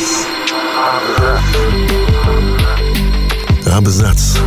[0.00, 1.40] Абзац.
[3.66, 4.38] Абзац.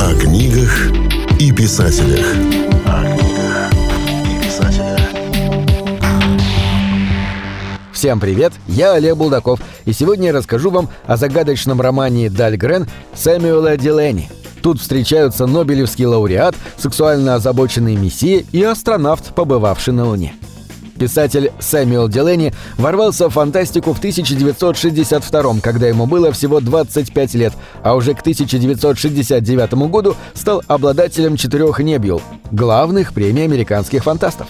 [0.00, 0.92] О книгах
[1.40, 2.24] и писателях.
[2.86, 3.72] О книгах
[4.22, 5.00] и писателях.
[7.92, 12.86] Всем привет, я Олег Булдаков, и сегодня я расскажу вам о загадочном романе «Даль Грен»
[13.16, 14.30] Сэмюэла Дилени.
[14.62, 20.34] Тут встречаются Нобелевский лауреат, сексуально озабоченный мессия и астронавт, побывавший на Луне.
[20.98, 27.52] Писатель Сэмюэл Делени ворвался в фантастику в 1962 когда ему было всего 25 лет,
[27.82, 32.20] а уже к 1969 году стал обладателем четырех Небьюл,
[32.50, 34.48] главных премий американских фантастов.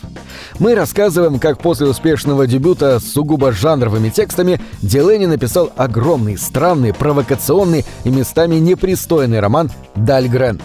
[0.58, 7.84] Мы рассказываем, как после успешного дебюта с сугубо жанровыми текстами Делени написал огромный, странный, провокационный
[8.04, 10.60] и местами непристойный роман «Даль Грен».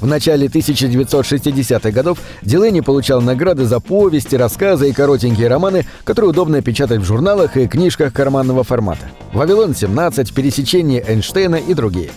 [0.00, 6.62] В начале 1960-х годов Дилейни получал награды за повести, рассказы и коротенькие романы, которые удобно
[6.62, 9.10] печатать в журналах и книжках карманного формата.
[9.34, 12.10] «Вавилон-17», «Пересечение Эйнштейна» и другие.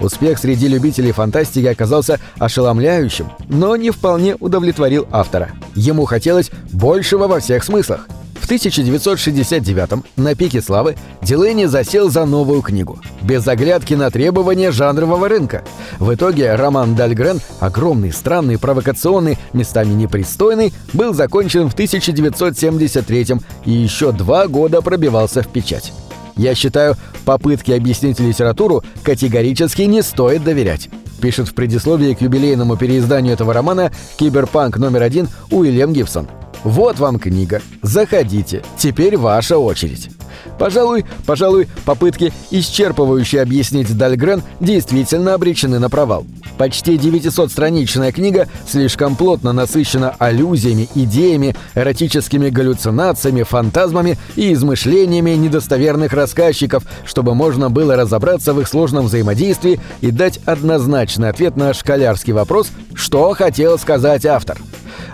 [0.00, 5.50] Успех среди любителей фантастики оказался ошеломляющим, но не вполне удовлетворил автора.
[5.74, 8.06] Ему хотелось большего во всех смыслах–
[8.50, 12.98] 1969-м, на пике славы, Дилейни засел за новую книгу.
[13.22, 15.62] Без оглядки на требования жанрового рынка.
[15.98, 24.12] В итоге роман Дальгрен, огромный, странный, провокационный, местами непристойный, был закончен в 1973-м и еще
[24.12, 25.92] два года пробивался в печать.
[26.36, 30.88] Я считаю, попытки объяснить литературу категорически не стоит доверять
[31.20, 36.28] пишет в предисловии к юбилейному переизданию этого романа «Киберпанк номер один» Уильям Гибсон–
[36.64, 37.62] вот вам книга.
[37.82, 38.62] Заходите.
[38.76, 40.10] Теперь ваша очередь.
[40.58, 46.26] Пожалуй, пожалуй, попытки исчерпывающе объяснить Дальгрен действительно обречены на провал.
[46.58, 56.84] Почти 900-страничная книга слишком плотно насыщена аллюзиями, идеями, эротическими галлюцинациями, фантазмами и измышлениями недостоверных рассказчиков,
[57.06, 62.68] чтобы можно было разобраться в их сложном взаимодействии и дать однозначный ответ на школярский вопрос,
[62.94, 64.58] что хотел сказать автор.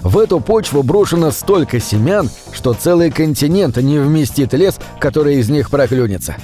[0.06, 5.68] В эту почву брошено столько семян, что целый континент не вместит лес, который из них
[5.68, 6.36] проклюнется.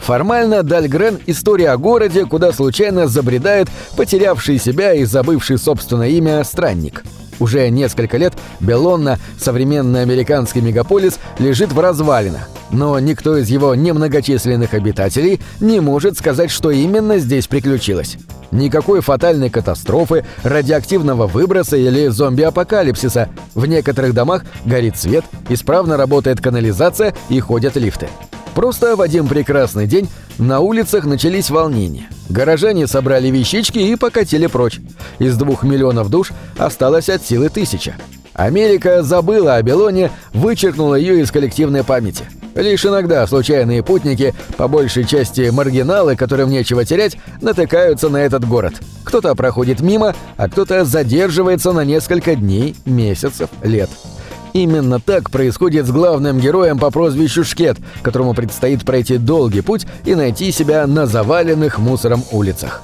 [0.00, 7.02] Формально Дальгрен– история о городе, куда случайно забредает потерявший себя и забывший собственное имя странник.
[7.40, 14.74] Уже несколько лет Белонна, современный американский мегаполис, лежит в развалинах, но никто из его немногочисленных
[14.74, 18.16] обитателей не может сказать, что именно здесь приключилось.
[18.50, 23.28] Никакой фатальной катастрофы, радиоактивного выброса или зомби-апокалипсиса.
[23.54, 28.08] В некоторых домах горит свет, исправно работает канализация и ходят лифты.
[28.54, 32.08] Просто в один прекрасный день на улицах начались волнения.
[32.28, 34.80] Горожане собрали вещички и покатили прочь.
[35.18, 37.96] Из двух миллионов душ осталось от силы тысяча.
[38.34, 42.24] Америка забыла о Белоне, вычеркнула ее из коллективной памяти–
[42.58, 48.74] Лишь иногда случайные путники, по большей части маргиналы, которым нечего терять, натыкаются на этот город.
[49.04, 53.88] Кто-то проходит мимо, а кто-то задерживается на несколько дней, месяцев, лет.
[54.54, 60.16] Именно так происходит с главным героем по прозвищу Шкет, которому предстоит пройти долгий путь и
[60.16, 62.82] найти себя на заваленных мусором улицах.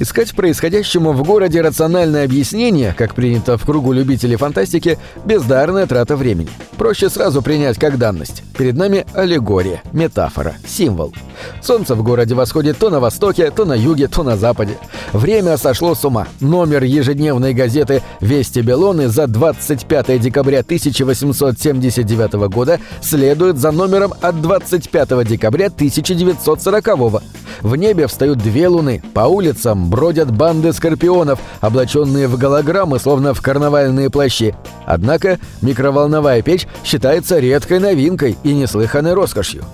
[0.00, 6.50] Искать происходящему в городе рациональное объяснение, как принято в кругу любителей фантастики, бездарная трата времени.
[6.76, 8.44] Проще сразу принять как данность.
[8.56, 11.12] Перед нами аллегория, метафора, символ.
[11.60, 14.78] Солнце в городе восходит то на востоке, то на юге, то на западе.
[15.12, 16.28] Время сошло с ума.
[16.38, 25.26] Номер ежедневной газеты «Вести Белоны» за 25 декабря 1879 года следует за номером от 25
[25.26, 27.22] декабря 1940 года.
[27.62, 33.40] В небе встают две луны, по улицам бродят банды скорпионов, облаченные в голограммы, словно в
[33.40, 34.54] карнавальные плащи.
[34.86, 39.64] Однако микроволновая печь считается редкой новинкой и неслыханной роскошью.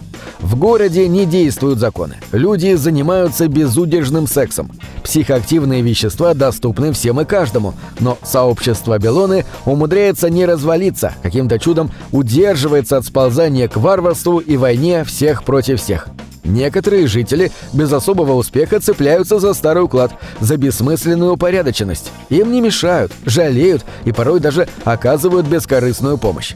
[0.41, 2.17] В городе не действуют законы.
[2.33, 4.71] Люди занимаются безудержным сексом.
[5.03, 12.99] Психоактивные вещества доступны всем и каждому, но сообщество Белоны умудряется не развалиться, каким-то чудом удерживается
[12.99, 16.09] от сползания к варварству и войне всех против всех.
[16.45, 22.13] Некоторые жители без особого успеха цепляются за старый уклад, за бессмысленную упорядоченность.
[22.29, 26.55] Им не мешают, жалеют и порой даже оказывают бескорыстную помощь.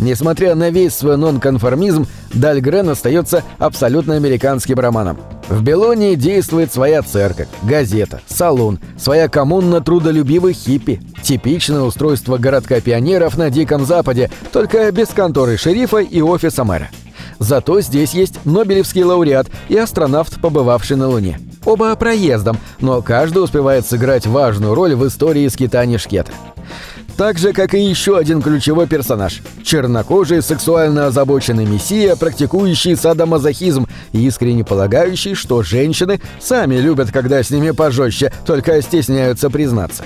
[0.00, 5.18] Несмотря на весь свой нонконформизм, Дальгрен остается абсолютно американским романом.
[5.48, 13.36] В Белонии действует своя церковь, газета, салон, своя коммуна трудолюбивых хиппи, типичное устройство городка пионеров
[13.38, 16.90] на Диком Западе, только без конторы шерифа и офиса мэра.
[17.38, 21.40] Зато здесь есть Нобелевский лауреат и астронавт, побывавший на Луне.
[21.64, 26.32] Оба проездом, но каждый успевает сыграть важную роль в истории скитания Шкета.
[27.18, 34.24] Так же, как и еще один ключевой персонаж– чернокожий сексуально озабоченный мессия, практикующий садомазохизм и
[34.24, 40.04] искренне полагающий, что женщины сами любят, когда с ними пожестче, только стесняются признаться.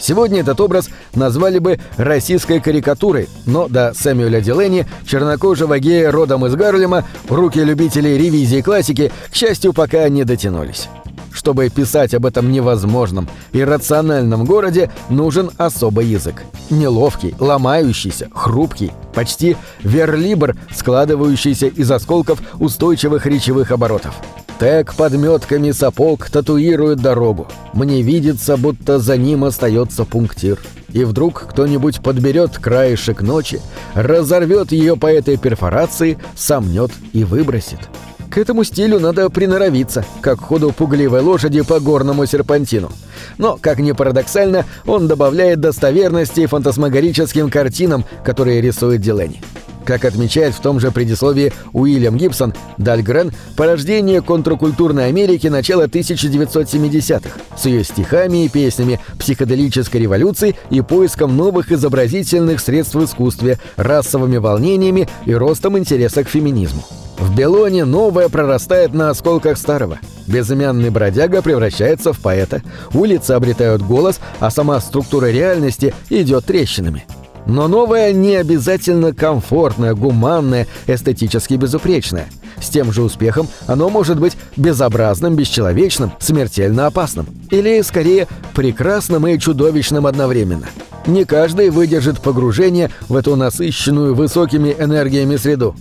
[0.00, 6.54] Сегодня этот образ назвали бы российской карикатурой, но до Сэмюэля Дилени, чернокожего гея родом из
[6.54, 10.88] Гарлема, руки любителей ревизии классики, к счастью, пока не дотянулись.
[11.32, 16.42] Чтобы писать об этом невозможном и рациональном городе, нужен особый язык.
[16.70, 24.14] Неловкий, ломающийся, хрупкий, почти верлибр, складывающийся из осколков устойчивых речевых оборотов.
[24.60, 27.48] Тег подметками сапог татуирует дорогу.
[27.72, 30.58] Мне видится, будто за ним остается пунктир.
[30.92, 33.58] И вдруг кто-нибудь подберет краешек ночи,
[33.94, 37.78] разорвет ее по этой перфорации, сомнет и выбросит.
[38.30, 42.92] К этому стилю надо приноровиться, как ходу пугливой лошади по горному серпантину.
[43.38, 49.40] Но, как ни парадоксально, он добавляет достоверности фантасмагорическим картинам, которые рисует Дилени.
[49.84, 57.66] Как отмечает в том же предисловии Уильям Гибсон, Дальгрен– порождение контркультурной Америки начала 1970-х с
[57.66, 65.08] ее стихами и песнями, психоделической революцией и поиском новых изобразительных средств в искусстве, расовыми волнениями
[65.26, 66.84] и ростом интереса к феминизму.
[67.18, 69.98] В Белоне новое прорастает на осколках старого.
[70.26, 72.62] Безымянный бродяга превращается в поэта,
[72.94, 77.04] улицы обретают голос, а сама структура реальности идет трещинами–
[77.50, 82.28] но новое не обязательно комфортное, гуманное, эстетически безупречное.
[82.60, 87.26] С тем же успехом оно может быть безобразным, бесчеловечным, смертельно опасным.
[87.50, 90.66] Или, скорее, прекрасным и чудовищным одновременно.
[91.06, 95.74] Не каждый выдержит погружение в эту насыщенную высокими энергиями среду.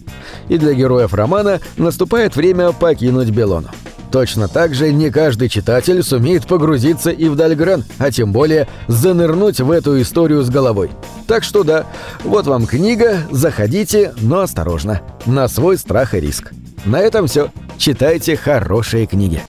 [0.48, 3.69] И для героев романа наступает время покинуть Белону.
[4.11, 9.59] Точно так же не каждый читатель сумеет погрузиться и в Дальгрен, а тем более занырнуть
[9.59, 10.89] в эту историю с головой.
[11.27, 11.85] Так что да,
[12.23, 16.51] вот вам книга, заходите, но осторожно, на свой страх и риск.
[16.85, 17.51] На этом все.
[17.77, 19.41] Читайте хорошие книги.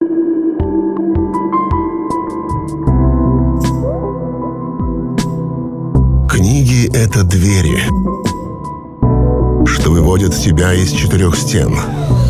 [6.29, 7.83] Книги— это двери,
[9.67, 11.75] что выводят тебя из четырех стен—